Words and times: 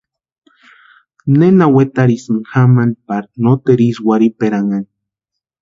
¿Nena 1.37 1.65
wetarhisïnki 1.75 2.45
jamani 2.51 2.93
pari 3.07 3.27
noteru 3.43 3.83
ísï 3.89 4.03
warhiperanhani? 4.07 4.89